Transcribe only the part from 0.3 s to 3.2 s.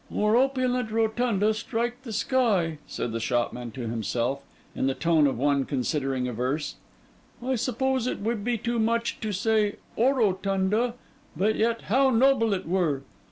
opulent rotunda strike the sky,"' said the